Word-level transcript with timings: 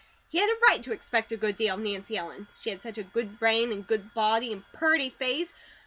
He 0.29 0.39
had 0.39 0.49
a 0.49 0.57
right 0.67 0.81
to 0.81 0.91
expect 0.93 1.31
a 1.31 1.37
good 1.37 1.57
deal 1.57 1.75
of 1.75 1.81
Nancy 1.81 2.17
Ellen. 2.17 2.47
She 2.59 2.71
had 2.71 2.81
such 2.81 2.97
a 2.97 3.03
good 3.03 3.37
brain, 3.37 3.71
and 3.71 3.85
good 3.85 4.15
body, 4.15 4.51
and 4.51 4.63
purty 4.73 5.11
face. 5.11 5.53